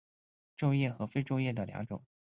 [0.57, 2.03] 皱叶和非皱叶的两种。